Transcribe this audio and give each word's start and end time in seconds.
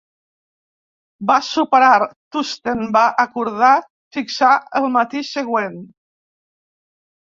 Va 1.31 1.35
superar, 1.49 1.91
Tusten 2.35 2.83
va 2.97 3.05
acordar 3.27 3.71
fixar 4.21 4.53
el 4.83 4.93
matí 4.99 5.27
següent. 5.35 5.83